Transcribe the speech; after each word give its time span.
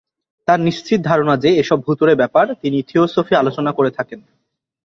তাঁর 0.47 0.59
নিশ্চিত 0.59 0.99
ধারণা 1.01 1.35
যে, 1.37 1.49
এ-সব 1.55 1.79
ভূতুড়ে 1.85 2.13
ব্যাপার! 2.15 2.45
তিনি 2.61 2.77
থিওসফি 2.81 3.33
আলোচনা 3.35 3.71
করে 3.71 3.91
থাকেন। 3.91 4.19